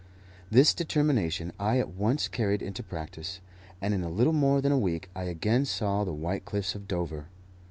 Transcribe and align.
This 0.49 0.73
determination 0.73 1.53
I 1.59 1.77
at 1.77 1.89
once 1.89 2.27
carried 2.27 2.63
into 2.63 2.81
practice, 2.81 3.39
and 3.79 3.93
in 3.93 4.01
a 4.03 4.09
little 4.09 4.33
more 4.33 4.59
than 4.59 4.71
a 4.71 4.79
week 4.79 5.11
I 5.15 5.25
again 5.25 5.63
saw 5.63 6.03
the 6.03 6.11
white 6.11 6.43
cliffs 6.43 6.73
of 6.73 6.87
Dover. 6.87 7.27